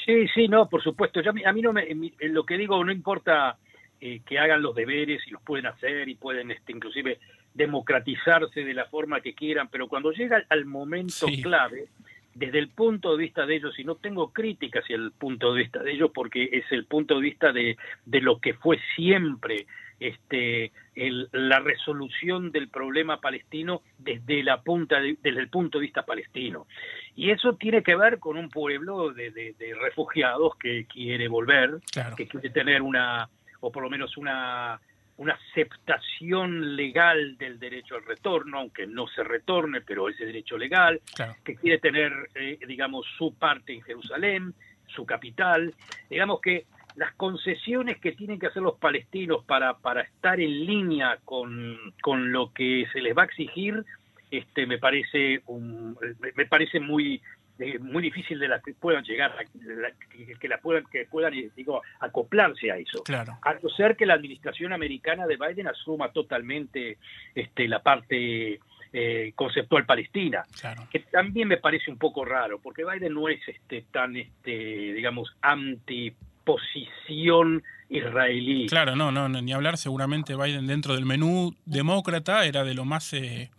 Sí, 0.06 0.28
sí, 0.34 0.48
no, 0.48 0.70
por 0.70 0.82
supuesto. 0.84 1.22
Yo, 1.22 1.32
a 1.32 1.54
mí 1.54 1.62
no 1.62 1.74
me, 1.74 1.86
lo 2.22 2.46
que 2.46 2.58
digo 2.58 2.84
no 2.84 2.92
importa 2.92 3.58
eh, 4.00 4.22
que 4.26 4.40
hagan 4.40 4.62
los 4.62 4.76
deberes 4.76 5.22
y 5.28 5.32
los 5.32 5.42
pueden 5.42 5.66
hacer 5.66 6.08
y 6.08 6.16
pueden 6.16 6.52
este, 6.52 6.72
inclusive 6.72 7.20
democratizarse 7.58 8.64
de 8.64 8.74
la 8.74 8.86
forma 8.86 9.22
que 9.22 9.34
quieran, 9.34 9.68
pero 9.70 9.88
cuando 9.88 10.12
llega 10.12 10.44
al 10.50 10.66
momento 10.66 11.26
clave, 11.42 11.88
desde 12.34 12.60
el 12.60 12.70
punto 12.70 13.12
de 13.18 13.24
vista 13.24 13.46
de 13.48 13.56
ellos, 13.56 13.78
y 13.80 13.84
no 13.84 13.96
tengo 13.96 14.32
crítica 14.32 14.80
hacia 14.80 14.96
el 14.96 15.12
punto 15.12 15.54
de 15.54 15.64
vista 15.64 15.82
de 15.82 15.92
ellos, 15.92 16.12
porque 16.14 16.50
es 16.52 16.66
el 16.72 16.86
punto 16.86 17.16
de 17.16 17.22
vista 17.22 17.52
de, 17.52 17.76
de 18.06 18.22
lo 18.22 18.40
que 18.40 18.54
fue 18.54 18.80
siempre 18.96 19.66
este, 20.00 20.72
el, 20.94 21.28
la 21.32 21.60
resolución 21.60 22.52
del 22.52 22.68
problema 22.70 23.20
palestino 23.20 23.82
desde, 23.98 24.44
la 24.44 24.62
punta 24.62 25.00
desde 25.02 25.40
el 25.40 25.50
punto 25.50 25.80
de 25.80 25.86
vista 25.86 26.04
palestino. 26.06 26.68
Y 27.16 27.32
eso 27.32 27.56
tiene 27.56 27.82
que 27.82 27.96
ver 27.96 28.20
con 28.20 28.38
un 28.38 28.50
pueblo 28.50 29.12
de, 29.12 29.32
de, 29.32 29.54
de 29.58 29.74
refugiados 29.74 30.56
que 30.58 30.86
quiere 30.86 31.28
volver, 31.28 31.80
Claro. 31.92 32.16
que 32.16 32.28
quiere 32.28 32.52
tener 32.52 32.84
una, 32.84 33.28
o 33.62 33.72
por 33.72 33.82
lo 33.82 33.90
menos 33.90 34.16
una, 34.18 34.80
una 35.18 35.34
aceptación 35.34 36.76
legal 36.76 37.38
del 37.38 37.60
derecho 37.60 37.96
al 37.96 38.06
retorno, 38.06 38.60
aunque 38.60 38.86
no 38.88 39.08
se 39.08 39.24
retorne, 39.24 39.82
pero 39.82 40.10
ese 40.10 40.26
derecho 40.26 40.58
legal, 40.58 41.02
Claro. 41.16 41.36
que 41.44 41.56
quiere 41.56 41.80
tener, 41.80 42.12
eh, 42.36 42.60
digamos, 42.68 43.06
su 43.18 43.34
parte 43.34 43.74
en 43.74 43.82
Jerusalén, 43.82 44.54
su 44.88 45.06
capital. 45.06 45.74
Digamos 46.10 46.40
que 46.42 46.66
las 46.96 47.14
concesiones 47.16 47.98
que 48.00 48.12
tienen 48.14 48.40
que 48.40 48.48
hacer 48.48 48.62
los 48.62 48.78
palestinos 48.80 49.44
para, 49.46 49.78
para 49.78 50.02
estar 50.02 50.40
en 50.40 50.66
línea 50.66 51.18
con, 51.26 51.78
con 52.02 52.32
lo 52.32 52.52
que 52.54 52.86
se 52.94 53.02
les 53.02 53.16
va 53.16 53.24
a 53.24 53.26
exigir, 53.26 53.84
este, 54.30 54.66
me 54.66 54.78
parece 54.78 55.42
un, 55.48 55.98
me- 56.20 56.32
me 56.36 56.46
parece 56.46 56.80
muy 56.80 57.22
eh, 57.60 57.80
muy 57.80 58.02
difícil 58.04 58.40
de 58.40 58.48
las 58.48 58.64
que 58.64 58.74
puedan 58.74 59.04
llegar, 59.04 59.34
la- 59.36 59.92
que, 60.40 60.48
la 60.48 60.58
puedan, 60.60 60.84
que 60.92 61.06
puedan, 61.06 61.34
eh, 61.34 61.50
digo, 61.56 61.82
acoplarse 62.00 62.72
a 62.72 62.78
eso 62.78 63.04
Claro. 63.04 63.38
a 63.42 63.54
no 63.56 63.70
ser 63.70 63.96
que 63.96 64.06
la 64.06 64.14
administración 64.14 64.74
americana 64.74 65.26
de 65.28 65.38
Biden 65.38 65.68
asuma 65.68 66.12
totalmente 66.12 66.98
este, 67.36 67.68
la 67.68 67.82
parte 67.82 68.60
eh, 68.94 69.34
conceptual 69.36 69.86
palestina, 69.86 70.44
Claro. 70.62 70.88
que 70.90 71.00
también 71.00 71.48
me 71.50 71.58
parece 71.58 71.92
un 71.92 71.98
poco 71.98 72.24
raro, 72.24 72.60
porque 72.60 72.84
Biden 72.86 73.14
no 73.14 73.28
es 73.28 73.40
este 73.48 73.84
tan, 73.92 74.16
este, 74.16 74.94
digamos, 74.94 75.36
antiposición 76.46 77.64
israelí. 77.90 78.68
Claro, 78.68 78.96
no, 78.96 79.12
no, 79.12 79.28
no, 79.30 79.42
ni 79.42 79.54
hablar. 79.54 79.78
Seguramente 79.78 80.36
Biden 80.36 80.68
dentro 80.68 80.96
del 80.96 81.06
menú 81.06 81.54
demócrata 81.66 82.46
era 82.46 82.64
de 82.64 82.74
lo 82.74 82.86
más 82.86 83.14
eh, 83.14 83.50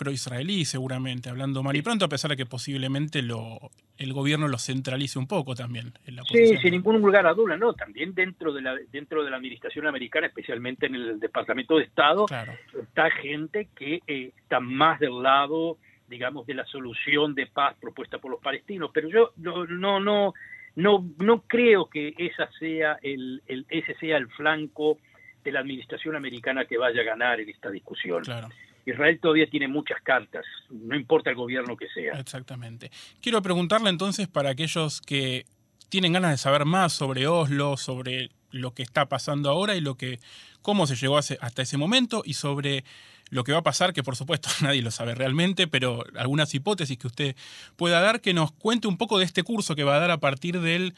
pro-israelí, 0.00 0.64
seguramente, 0.64 1.28
hablando 1.28 1.62
mal 1.62 1.76
y 1.76 1.82
pronto, 1.82 2.06
a 2.06 2.08
pesar 2.08 2.30
de 2.30 2.36
que 2.38 2.46
posiblemente 2.46 3.20
lo, 3.20 3.58
el 3.98 4.14
gobierno 4.14 4.48
lo 4.48 4.56
centralice 4.56 5.18
un 5.18 5.26
poco 5.26 5.54
también 5.54 5.92
en 6.06 6.16
la 6.16 6.22
Sí, 6.24 6.56
sin 6.56 6.70
ningún 6.70 7.02
lugar 7.02 7.26
a 7.26 7.34
duda, 7.34 7.58
no. 7.58 7.74
También 7.74 8.14
dentro 8.14 8.50
de 8.54 8.62
la 8.62 8.74
dentro 8.90 9.22
de 9.22 9.30
la 9.30 9.36
administración 9.36 9.86
americana, 9.86 10.26
especialmente 10.28 10.86
en 10.86 10.94
el 10.94 11.20
Departamento 11.20 11.76
de 11.76 11.84
Estado, 11.84 12.24
Claro, 12.24 12.54
está 12.80 13.10
gente 13.10 13.68
que 13.76 14.00
eh, 14.06 14.32
está 14.38 14.58
más 14.58 14.98
del 15.00 15.22
lado, 15.22 15.76
digamos, 16.08 16.46
de 16.46 16.54
la 16.54 16.64
solución 16.64 17.34
de 17.34 17.46
paz 17.46 17.76
propuesta 17.78 18.16
por 18.16 18.30
los 18.30 18.40
palestinos. 18.40 18.90
Pero 18.94 19.10
yo 19.10 19.32
no 19.36 19.66
no 19.66 20.00
no 20.00 20.32
no, 20.76 21.06
no 21.18 21.42
creo 21.42 21.90
que 21.90 22.14
esa 22.16 22.48
sea 22.58 22.98
el, 23.02 23.42
el 23.46 23.66
ese 23.68 23.94
sea 23.96 24.16
el 24.16 24.28
flanco 24.28 24.96
de 25.44 25.52
la 25.52 25.60
administración 25.60 26.16
americana 26.16 26.64
que 26.64 26.78
vaya 26.78 27.02
a 27.02 27.04
ganar 27.04 27.38
en 27.38 27.50
esta 27.50 27.70
discusión. 27.70 28.22
claro. 28.22 28.48
Israel 28.86 29.18
todavía 29.20 29.48
tiene 29.48 29.68
muchas 29.68 30.00
cartas, 30.02 30.44
no 30.70 30.96
importa 30.96 31.30
el 31.30 31.36
gobierno 31.36 31.76
que 31.76 31.88
sea. 31.88 32.18
Exactamente. 32.18 32.90
Quiero 33.20 33.42
preguntarle 33.42 33.90
entonces 33.90 34.28
para 34.28 34.50
aquellos 34.50 35.00
que 35.00 35.46
tienen 35.88 36.12
ganas 36.12 36.30
de 36.30 36.38
saber 36.38 36.64
más 36.64 36.92
sobre 36.92 37.26
Oslo, 37.26 37.76
sobre 37.76 38.30
lo 38.50 38.72
que 38.74 38.82
está 38.82 39.06
pasando 39.06 39.50
ahora 39.50 39.76
y 39.76 39.80
lo 39.80 39.96
que 39.96 40.18
cómo 40.62 40.86
se 40.86 40.96
llegó 40.96 41.18
hasta 41.18 41.62
ese 41.62 41.76
momento 41.76 42.22
y 42.24 42.34
sobre 42.34 42.84
lo 43.30 43.44
que 43.44 43.52
va 43.52 43.58
a 43.58 43.62
pasar, 43.62 43.92
que 43.92 44.02
por 44.02 44.16
supuesto 44.16 44.48
nadie 44.62 44.82
lo 44.82 44.90
sabe 44.90 45.14
realmente, 45.14 45.66
pero 45.66 46.04
algunas 46.16 46.54
hipótesis 46.54 46.98
que 46.98 47.06
usted 47.06 47.36
pueda 47.76 48.00
dar, 48.00 48.20
que 48.20 48.34
nos 48.34 48.52
cuente 48.52 48.88
un 48.88 48.96
poco 48.96 49.18
de 49.18 49.24
este 49.24 49.42
curso 49.42 49.74
que 49.74 49.84
va 49.84 49.96
a 49.96 50.00
dar 50.00 50.10
a 50.10 50.18
partir 50.18 50.60
del 50.60 50.94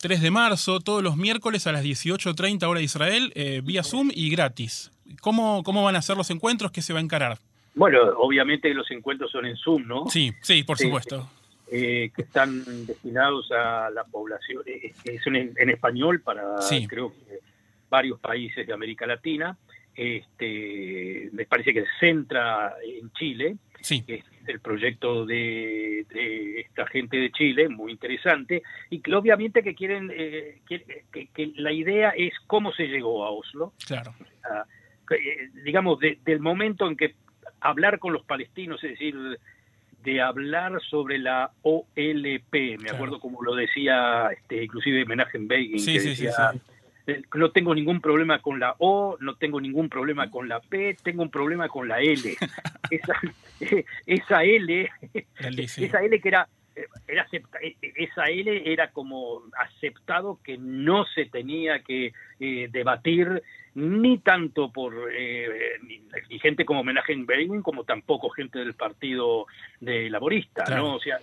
3 0.00 0.20
de 0.20 0.30
marzo, 0.30 0.80
todos 0.80 1.02
los 1.02 1.16
miércoles 1.16 1.66
a 1.66 1.72
las 1.72 1.84
18.30 1.84 2.66
hora 2.66 2.78
de 2.78 2.84
Israel, 2.84 3.32
eh, 3.34 3.60
vía 3.64 3.82
Zoom 3.82 4.10
y 4.14 4.30
gratis. 4.30 4.91
¿Cómo, 5.20 5.62
¿Cómo 5.62 5.82
van 5.84 5.96
a 5.96 6.02
ser 6.02 6.16
los 6.16 6.30
encuentros? 6.30 6.72
¿Qué 6.72 6.82
se 6.82 6.92
va 6.92 6.98
a 6.98 7.02
encarar? 7.02 7.38
Bueno, 7.74 7.98
obviamente 8.18 8.72
los 8.74 8.90
encuentros 8.90 9.30
son 9.30 9.46
en 9.46 9.56
Zoom, 9.56 9.86
¿no? 9.86 10.08
Sí, 10.08 10.32
sí, 10.42 10.62
por 10.62 10.78
supuesto. 10.78 11.28
eh, 11.70 12.10
que 12.14 12.22
están 12.22 12.62
destinados 12.86 13.50
a 13.50 13.88
la 13.90 14.04
población, 14.04 14.62
eh, 14.66 14.92
que 15.02 15.18
son 15.20 15.36
en, 15.36 15.54
en 15.56 15.70
español 15.70 16.20
para 16.20 16.60
Sí. 16.60 16.86
creo 16.86 17.12
que 17.14 17.38
varios 17.88 18.20
países 18.20 18.66
de 18.66 18.72
América 18.74 19.06
Latina. 19.06 19.56
Este, 19.94 21.28
me 21.32 21.44
parece 21.46 21.72
que 21.72 21.82
se 21.82 21.88
centra 22.00 22.74
en 22.84 23.10
Chile, 23.12 23.56
Sí, 23.80 24.02
que 24.02 24.16
es 24.16 24.24
el 24.46 24.60
proyecto 24.60 25.26
de, 25.26 26.06
de 26.10 26.60
esta 26.60 26.86
gente 26.86 27.16
de 27.16 27.32
Chile, 27.32 27.68
muy 27.68 27.90
interesante, 27.92 28.62
y 28.90 29.00
que 29.00 29.14
obviamente 29.14 29.62
que 29.62 29.74
quieren, 29.74 30.10
eh, 30.14 30.60
que, 30.68 30.84
que- 31.12 31.26
que 31.28 31.52
la 31.56 31.72
idea 31.72 32.10
es 32.10 32.32
cómo 32.46 32.72
se 32.72 32.86
llegó 32.86 33.24
a 33.24 33.30
Oslo, 33.30 33.72
claro. 33.86 34.14
eh, 34.20 34.62
digamos, 35.64 35.98
de- 36.00 36.18
del 36.24 36.40
momento 36.40 36.86
en 36.86 36.96
que 36.96 37.14
hablar 37.60 37.98
con 37.98 38.12
los 38.12 38.24
palestinos, 38.24 38.82
es 38.84 38.90
decir, 38.90 39.16
de 40.04 40.20
hablar 40.20 40.80
sobre 40.90 41.18
la 41.18 41.50
OLP, 41.62 42.52
me 42.52 42.76
Claro. 42.78 42.94
acuerdo 42.94 43.20
como 43.20 43.42
lo 43.42 43.54
decía 43.54 44.28
este, 44.32 44.64
inclusive 44.64 45.04
Menachem 45.04 45.46
Begin, 45.46 45.78
Sí, 45.78 45.92
que 45.92 46.00
sí, 46.00 46.08
decía, 46.10 46.32
sí. 46.52 46.60
eh, 47.06 47.22
no 47.34 47.50
tengo 47.52 47.72
ningún 47.74 48.00
problema 48.00 48.40
con 48.40 48.58
la 48.58 48.74
O, 48.78 49.16
no 49.20 49.36
tengo 49.36 49.60
ningún 49.60 49.88
problema 49.88 50.28
con 50.30 50.48
la 50.48 50.58
P, 50.60 50.96
tengo 51.04 51.22
un 51.22 51.30
problema 51.30 51.68
con 51.68 51.86
la 51.86 52.00
L. 52.00 52.36
esa, 52.90 53.14
esa 54.06 54.42
L, 54.42 54.90
esa 55.56 56.02
L 56.02 56.20
que 56.20 56.28
era, 56.28 56.48
eh, 56.74 56.86
era 57.06 57.22
acepta- 57.24 57.58
eh, 57.62 57.76
esa 57.94 58.24
L 58.24 58.72
era 58.72 58.90
como 58.90 59.42
aceptado 59.56 60.40
que 60.42 60.58
no 60.58 61.04
se 61.14 61.26
tenía 61.26 61.80
que 61.84 62.12
eh, 62.40 62.68
debatir 62.72 63.40
ni 63.74 64.18
tanto 64.18 64.70
por 64.70 64.94
eh, 65.12 65.78
ni, 65.82 66.38
gente 66.38 66.64
como 66.64 66.84
Menachem 66.84 67.24
Begin 67.24 67.62
como 67.62 67.84
tampoco 67.84 68.28
gente 68.30 68.58
del 68.58 68.74
partido 68.74 69.46
de 69.80 70.10
laborista, 70.10 70.64
Claro. 70.64 70.82
¿no? 70.82 70.94
O 70.96 71.00
sea, 71.00 71.18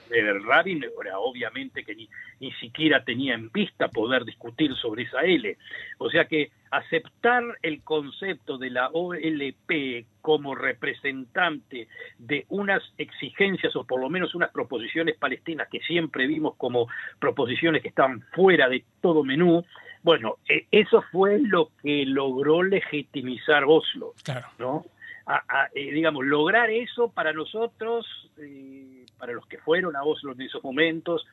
Rabin 0.46 0.86
era 1.02 1.20
obviamente 1.20 1.84
que 1.84 1.96
ni, 1.96 2.10
ni 2.40 2.52
siquiera 2.54 3.04
tenía 3.04 3.36
en 3.36 3.50
vista 3.52 3.90
poder 3.90 4.26
discutir 4.26 4.74
sobre 4.76 5.04
esa 5.04 5.22
L. 5.22 5.58
O 5.98 6.10
sea 6.10 6.26
que 6.26 6.52
aceptar 6.72 7.44
el 7.62 7.84
concepto 7.84 8.58
de 8.58 8.70
la 8.70 8.90
OLP 8.90 10.06
como 10.22 10.56
representante 10.56 11.88
de 12.18 12.46
unas 12.50 12.84
exigencias 12.98 13.76
o 13.76 13.86
por 13.86 14.00
lo 14.00 14.10
menos 14.10 14.36
unas 14.36 14.52
proposiciones 14.52 15.18
palestinas 15.18 15.68
que 15.70 15.80
siempre 15.82 16.28
vimos 16.28 16.56
como 16.58 16.88
proposiciones 17.20 17.82
que 17.82 17.90
estaban 17.90 18.22
fuera 18.34 18.70
de 18.70 18.84
todo 19.02 19.24
menú, 19.24 19.66
bueno, 20.04 20.38
eh, 20.48 20.66
eso 20.72 21.04
fue 21.12 21.40
lo 21.40 21.70
que 21.82 22.06
logró 22.06 22.64
legitimizar 22.64 23.64
Oslo, 23.68 24.14
Claro. 24.24 24.48
¿no? 24.58 24.86
A- 25.26 25.44
a, 25.48 25.70
eh, 25.76 25.92
digamos, 25.92 26.26
lograr 26.26 26.70
eso 26.70 27.12
para 27.12 27.34
nosotros, 27.34 28.06
eh, 28.38 29.06
para 29.18 29.34
los 29.34 29.46
que 29.46 29.58
fueron 29.60 29.96
a 29.96 30.04
Oslo 30.04 30.32
en 30.32 30.42
esos 30.42 30.64
momentos, 30.64 31.26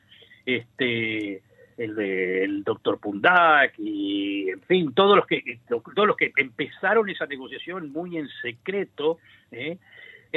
este, 0.45 1.41
el, 1.77 1.95
de- 1.95 2.43
el 2.43 2.63
doctor 2.63 2.99
Pundak 2.99 3.73
y, 3.77 4.49
en 4.49 4.61
fin, 4.61 4.93
todos 4.93 5.15
los 5.15 5.25
que 5.27 5.59
todos 5.67 6.07
los 6.07 6.17
que 6.17 6.31
empezaron 6.37 7.09
esa 7.09 7.25
negociación 7.25 7.91
muy 7.91 8.17
en 8.17 8.27
secreto, 8.41 9.19
¿eh? 9.51 9.77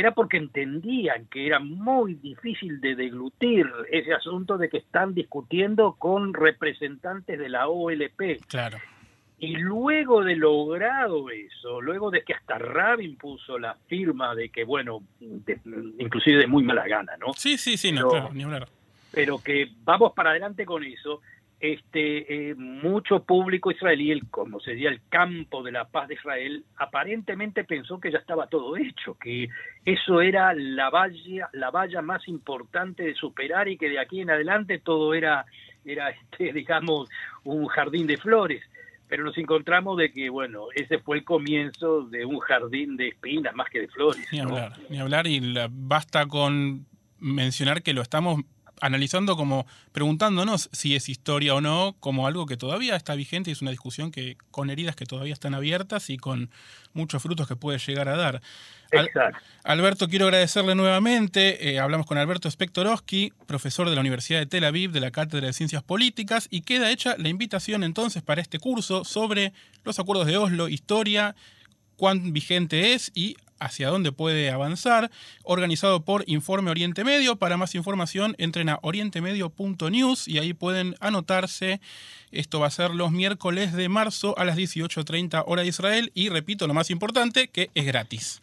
Era 0.01 0.13
porque 0.13 0.37
entendían 0.39 1.27
que 1.27 1.47
era 1.47 1.59
muy 1.61 2.15
difícil 2.15 2.81
de 2.81 2.95
deglutir 2.97 3.67
ese 3.91 4.13
asunto 4.15 4.59
de 4.59 4.69
que 4.69 4.79
están 4.79 5.15
discutiendo 5.15 5.95
con 5.99 6.35
representantes 6.35 7.39
de 7.39 7.49
la 7.49 7.69
OLP. 7.69 8.41
Claro. 8.49 8.79
Y 9.39 9.57
luego 9.57 10.23
de 10.23 10.37
logrado 10.37 11.31
eso, 11.31 11.81
luego 11.81 12.11
de 12.11 12.23
que 12.25 12.35
hasta 12.35 12.59
Rabin 12.59 13.17
puso 13.17 13.59
la 13.59 13.75
firma 13.87 14.35
de 14.35 14.51
que, 14.51 14.65
bueno, 14.65 15.01
de- 15.19 15.59
inclusive 15.99 16.39
de 16.39 16.47
muy 16.47 16.63
mala 16.63 16.87
gana, 16.87 17.13
¿no? 17.19 17.33
Sí, 17.35 17.57
sí, 17.57 17.77
sí, 17.79 17.91
no, 17.91 18.09
Pero- 18.09 18.11
claro, 18.11 18.35
ni 18.35 18.43
hablar. 18.43 18.69
Pero 19.13 19.39
que 19.43 19.71
vamos 19.83 20.13
para 20.13 20.31
adelante 20.31 20.65
con 20.67 20.85
eso, 20.85 21.21
este 21.61 22.51
eh, 22.51 22.55
mucho 22.55 23.23
público 23.23 23.71
israelí, 23.71 24.11
el, 24.11 24.27
como 24.31 24.61
sería 24.61 24.89
el 24.89 25.03
campo 25.11 25.63
de 25.63 25.73
la 25.73 25.85
paz 25.87 26.09
de 26.09 26.15
Israel, 26.15 26.65
aparentemente 26.77 27.65
pensó 27.65 28.01
que 28.01 28.11
ya 28.11 28.19
estaba 28.19 28.47
todo 28.47 28.77
hecho, 28.79 29.15
que 29.21 29.49
eso 29.85 30.23
era 30.23 30.55
la 30.55 30.89
valla, 30.89 31.51
la 31.53 31.71
valla 31.71 32.01
más 32.01 32.27
importante 32.29 33.03
de 33.03 33.15
superar 33.15 33.69
y 33.69 33.77
que 33.77 33.91
de 33.91 33.99
aquí 33.99 34.21
en 34.23 34.31
adelante 34.31 34.79
todo 34.79 35.13
era, 35.13 35.45
era 35.85 36.11
este, 36.11 36.53
digamos, 36.55 37.09
un 37.45 37.67
jardín 37.67 38.07
de 38.07 38.17
flores. 38.17 38.63
Pero 39.07 39.25
nos 39.25 39.37
encontramos 39.39 39.99
de 39.99 40.13
que, 40.13 40.31
bueno, 40.31 40.67
ese 40.75 41.01
fue 41.01 41.19
el 41.19 41.25
comienzo 41.25 42.03
de 42.03 42.25
un 42.25 42.39
jardín 42.39 42.97
de 42.97 43.09
espinas 43.09 43.53
más 43.57 43.69
que 43.69 43.81
de 43.81 43.89
flores. 43.89 44.25
Ni 44.31 44.39
¿no? 44.39 44.51
hablar, 44.51 44.73
ni 44.89 44.99
hablar. 44.99 45.27
Y 45.27 45.41
la- 45.41 45.69
basta 45.69 46.27
con 46.27 46.87
mencionar 47.19 47.83
que 47.83 47.93
lo 47.93 48.03
estamos 48.03 48.41
analizando 48.81 49.37
como 49.37 49.67
preguntándonos 49.93 50.69
si 50.73 50.97
es 50.97 51.09
historia 51.09 51.55
o 51.55 51.61
no, 51.61 51.97
como 52.01 52.27
algo 52.27 52.47
que 52.47 52.57
todavía 52.57 52.97
está 52.97 53.15
vigente 53.15 53.51
y 53.51 53.53
es 53.53 53.63
una 53.63 53.71
discusión 53.71 54.11
que 54.11 54.37
con 54.51 54.71
heridas 54.71 54.97
que 54.97 55.07
todavía 55.07 55.33
están 55.33 55.55
abiertas 55.55 56.11
y 56.11 56.17
con 56.17 56.51
muchos 56.93 57.23
frutos 57.23 57.47
que 57.47 57.57
puede 57.57 57.79
llegar 57.79 58.09
a 58.09 58.17
dar. 58.17 58.43
Exacto. 58.91 59.39
Alberto, 59.63 60.09
quiero 60.09 60.27
agradecerle 60.27 60.75
nuevamente. 60.75 61.71
Eh, 61.71 61.79
hablamos 61.79 62.07
con 62.07 62.19
Alberto 62.19 62.51
Spektorowski, 62.51 63.33
profesor 63.47 63.89
de 63.89 63.95
la 63.95 64.01
Universidad 64.01 64.41
de 64.41 64.47
Tel 64.47 64.65
Aviv 64.65 64.91
de 64.91 65.01
la 65.01 65.11
Cátedra 65.11 65.47
de 65.47 65.53
Ciencias 65.53 65.83
Políticas, 65.83 66.49
y 66.51 66.63
queda 66.63 66.91
hecha 66.91 67.15
la 67.19 67.29
invitación 67.29 67.85
entonces 67.85 68.23
para 68.23 68.41
este 68.41 68.59
curso 68.59 69.05
sobre 69.05 69.53
los 69.85 69.99
acuerdos 69.99 70.27
de 70.27 70.37
Oslo, 70.37 70.69
historia, 70.69 71.37
cuán 71.97 72.33
vigente 72.33 72.95
es 72.95 73.13
y 73.15 73.37
hacia 73.61 73.89
dónde 73.89 74.11
puede 74.13 74.51
avanzar, 74.51 75.11
organizado 75.45 76.05
por 76.05 76.25
Informe 76.27 76.71
Oriente 76.71 77.05
Medio. 77.05 77.37
Para 77.37 77.57
más 77.57 77.75
información, 77.75 78.35
entren 78.39 78.69
a 78.69 78.79
orientemedio.news 78.83 80.27
y 80.27 80.39
ahí 80.39 80.55
pueden 80.55 80.97
anotarse. 81.01 81.81
Esto 82.33 82.61
va 82.61 82.67
a 82.67 82.71
ser 82.71 82.91
los 82.91 83.13
miércoles 83.13 83.73
de 83.73 83.89
marzo 83.89 84.37
a 84.39 84.45
las 84.45 84.57
18.30 84.57 85.45
hora 85.47 85.63
de 85.63 85.69
Israel 85.69 86.11
y 86.15 86.29
repito, 86.29 86.67
lo 86.67 86.75
más 86.75 86.91
importante, 86.91 87.49
que 87.49 87.71
es 87.75 87.87
gratis. 87.87 88.41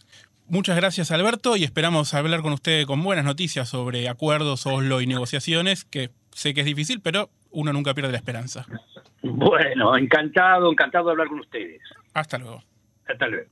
Muchas 0.50 0.78
gracias 0.78 1.12
Alberto 1.12 1.58
y 1.58 1.66
esperamos 1.66 2.14
hablar 2.14 2.42
con 2.42 2.54
usted 2.54 2.86
con 2.86 3.04
buenas 3.04 3.26
noticias 3.26 3.68
sobre 3.68 4.08
acuerdos, 4.08 4.66
Oslo 4.66 5.02
y 5.02 5.08
negociaciones, 5.08 5.84
que 5.84 6.10
sé 6.32 6.54
que 6.54 6.62
es 6.62 6.66
difícil, 6.66 7.02
pero 7.02 7.30
uno 7.52 7.74
nunca 7.74 7.94
pierde 7.94 8.14
la 8.14 8.18
esperanza. 8.18 8.66
Bueno, 9.24 9.98
encantado, 9.98 10.72
encantado 10.72 11.08
de 11.08 11.12
hablar 11.12 11.28
con 11.28 11.40
ustedes. 11.40 11.82
Hasta 12.14 12.38
luego. 12.38 12.64
Hasta 13.08 13.28
luego. 13.28 13.50